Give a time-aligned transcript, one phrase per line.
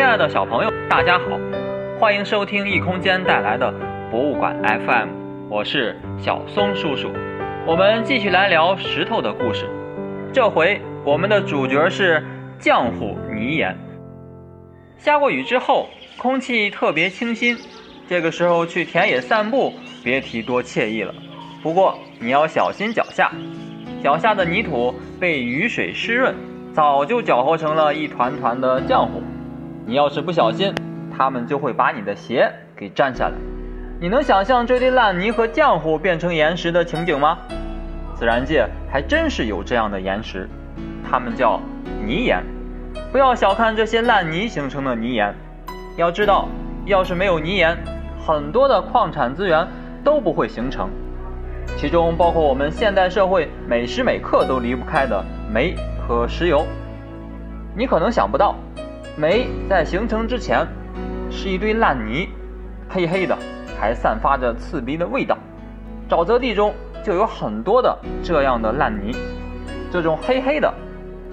[0.00, 1.38] 亲爱的小朋友，大家好，
[1.98, 3.70] 欢迎收听异空间带来的
[4.10, 5.10] 博物馆 FM，
[5.50, 7.10] 我是小松叔叔。
[7.66, 9.68] 我们继续来聊石头的故事，
[10.32, 12.24] 这回我们的主角是
[12.58, 13.76] 浆糊泥岩。
[14.96, 17.58] 下过雨之后，空气特别清新，
[18.08, 21.14] 这个时候去田野散步，别提多惬意了。
[21.62, 23.30] 不过你要小心脚下，
[24.02, 26.34] 脚下的泥土被雨水湿润，
[26.72, 29.22] 早就搅和成了一团团的浆糊。
[29.90, 30.72] 你要是不小心，
[31.18, 33.34] 他们就会把你的鞋给粘下来。
[34.00, 37.36] 你能想象这堆烂泥和浆糊变成岩石的情景吗？
[38.14, 40.48] 自然界还真是有这样的岩石，
[41.10, 41.60] 它们叫
[42.06, 42.40] 泥岩。
[43.10, 45.34] 不要小看这些烂泥形成的泥岩，
[45.96, 46.46] 要知道，
[46.86, 47.76] 要是没有泥岩，
[48.24, 49.66] 很多的矿产资源
[50.04, 50.88] 都不会形成。
[51.76, 55.20] 其中包括我们现代社会每时每刻都离不开的
[55.52, 55.74] 煤
[56.06, 56.64] 和石油。
[57.76, 58.54] 你可能想不到，
[59.16, 60.66] 煤在形成之前
[61.30, 62.28] 是一堆烂泥，
[62.88, 63.36] 黑黑的，
[63.78, 65.36] 还散发着刺鼻的味道。
[66.08, 69.14] 沼泽地中就有很多的这样的烂泥，
[69.92, 70.72] 这种黑黑的，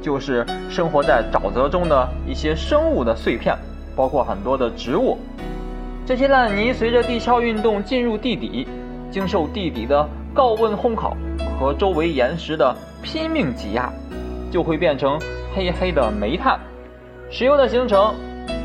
[0.00, 3.56] 就是生活在沼泽中的一些生物的碎片，
[3.94, 5.18] 包括很多的植物。
[6.06, 8.66] 这些烂泥随着地壳运动进入地底，
[9.10, 11.16] 经受地底的高温烘烤
[11.58, 13.92] 和周围岩石的拼命挤压，
[14.50, 15.18] 就会变成
[15.54, 16.58] 黑黑的煤炭。
[17.34, 18.14] 石油的形成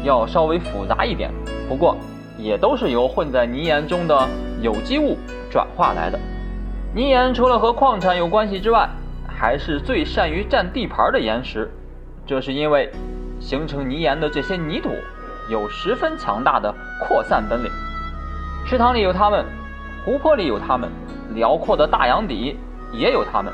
[0.04, 1.32] 要稍微复杂一点，
[1.70, 1.96] 不过
[2.38, 4.28] 也都是由混在泥岩中的
[4.62, 5.18] 有机物
[5.50, 6.20] 转化来的。
[6.94, 8.90] 泥岩除了和矿产有关系之外，
[9.26, 11.72] 还是最善于占地盘的岩石。
[12.26, 12.92] 这是因为
[13.40, 14.90] 形成泥岩的这些泥土
[15.50, 17.72] 有十分强大的扩散本领。
[18.66, 19.46] 池塘里有它们，
[20.04, 20.90] 湖泊里有它们。
[21.34, 22.58] 辽阔的大洋底
[22.92, 23.54] 也有它们，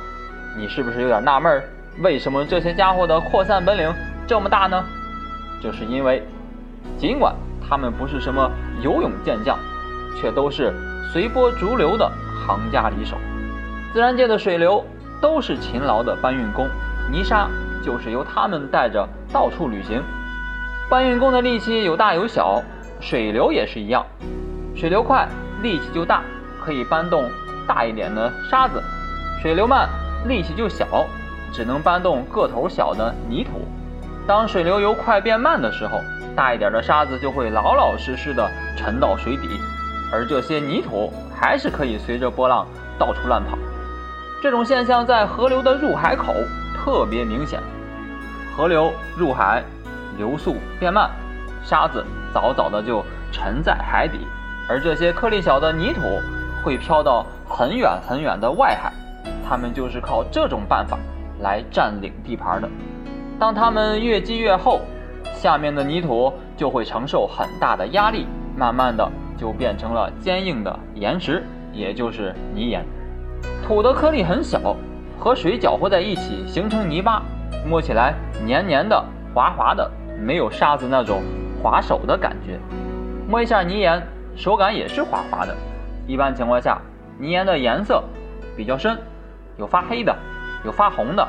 [0.57, 1.63] 你是不是有点纳闷儿？
[2.01, 3.93] 为什么这些家伙的扩散本领
[4.25, 4.83] 这么大呢？
[5.63, 6.21] 就是因为，
[6.97, 7.33] 尽管
[7.65, 9.57] 他们不是什么游泳健将，
[10.19, 10.73] 却都是
[11.13, 12.11] 随波逐流的
[12.45, 13.15] 行家里手。
[13.93, 14.83] 自然界的水流
[15.21, 16.67] 都是勤劳的搬运工，
[17.09, 17.47] 泥沙
[17.81, 20.03] 就是由他们带着到处旅行。
[20.89, 22.61] 搬运工的力气有大有小，
[22.99, 24.05] 水流也是一样，
[24.75, 25.25] 水流快，
[25.61, 26.21] 力气就大，
[26.61, 27.23] 可以搬动。
[27.65, 28.83] 大一点的沙子，
[29.41, 29.87] 水流慢，
[30.27, 30.85] 力气就小，
[31.53, 33.65] 只能搬动个头小的泥土。
[34.25, 36.01] 当水流由快变慢的时候，
[36.35, 39.59] 大一点的沙子就会老老实实的沉到水底，
[40.11, 42.65] 而这些泥土还是可以随着波浪
[42.97, 43.57] 到处乱跑。
[44.41, 46.33] 这种现象在河流的入海口
[46.75, 47.59] 特别明显。
[48.55, 49.63] 河流入海，
[50.17, 51.09] 流速变慢，
[51.63, 54.19] 沙子早早的就沉在海底，
[54.69, 56.01] 而这些颗粒小的泥土
[56.63, 57.25] 会飘到。
[57.45, 58.91] 很远很远的外海，
[59.47, 60.97] 他们就是靠这种办法
[61.41, 62.67] 来占领地盘的。
[63.43, 64.79] 当它们越积越厚，
[65.35, 69.05] 下面的泥土就会承受很大的压力，慢慢的
[69.37, 71.43] 就变成了坚硬的岩石，
[71.73, 72.85] 也就是泥岩。
[73.67, 74.77] 土的颗粒很小，
[75.19, 77.21] 和水搅和在一起形成泥巴，
[77.67, 78.13] 摸起来
[78.45, 79.03] 黏黏的、
[79.35, 81.21] 滑滑的，没有沙子那种
[81.61, 82.57] 滑手的感觉。
[83.27, 84.01] 摸一下泥岩，
[84.37, 85.53] 手感也是滑滑的。
[86.07, 86.79] 一般情况下。
[87.19, 88.01] 泥岩的颜色
[88.55, 88.97] 比较深，
[89.57, 90.15] 有发黑的，
[90.63, 91.27] 有发红的，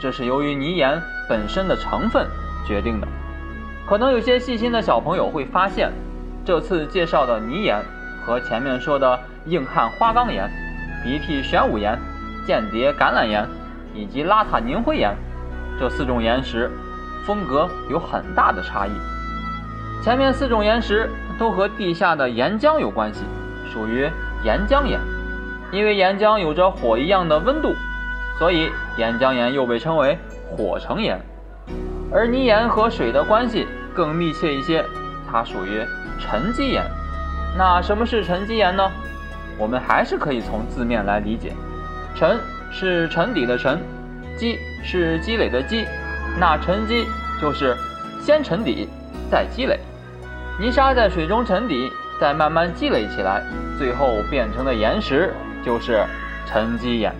[0.00, 2.26] 这是由于泥岩本身的成分
[2.66, 3.08] 决定的。
[3.86, 5.92] 可能有些细心的小朋友会发现，
[6.44, 7.82] 这次介绍的泥岩
[8.24, 10.50] 和前面说的硬汉花岗岩、
[11.04, 11.98] 鼻涕玄武岩、
[12.46, 13.48] 间谍橄榄岩
[13.94, 15.14] 以及邋遢凝灰岩
[15.78, 16.70] 这四种岩石
[17.26, 18.90] 风格有很大的差异。
[20.02, 23.24] 前面四种岩石都和地下的岩浆有关系，
[23.72, 24.10] 属于。
[24.44, 25.00] 岩浆岩，
[25.72, 27.74] 因为岩浆有着火一样的温度，
[28.38, 30.18] 所以岩浆岩又被称为
[30.50, 31.20] 火成岩。
[32.12, 34.84] 而泥岩和水的关系更密切一些，
[35.30, 35.84] 它属于
[36.18, 36.84] 沉积岩。
[37.56, 38.90] 那什么是沉积岩呢？
[39.58, 41.52] 我们还是可以从字面来理解，
[42.14, 42.38] 沉
[42.70, 43.80] 是沉底的沉，
[44.36, 45.86] 积是积累的积，
[46.38, 47.06] 那沉积
[47.40, 47.76] 就是
[48.20, 48.88] 先沉底
[49.30, 49.78] 再积累。
[50.60, 51.90] 泥沙在水中沉底。
[52.20, 53.42] 再慢慢积累起来，
[53.76, 56.06] 最后变成的岩石就是
[56.46, 57.12] 沉积岩。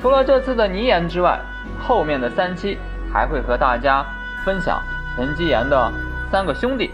[0.00, 1.40] 除了这次的泥岩之外，
[1.80, 2.78] 后面的三期
[3.12, 4.06] 还会和大家
[4.44, 4.80] 分享
[5.16, 5.92] 沉积岩的
[6.30, 6.90] 三个兄弟。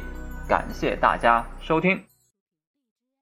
[0.49, 2.14] 感谢大家收听。